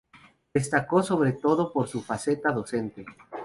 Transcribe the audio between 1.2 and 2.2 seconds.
todo por su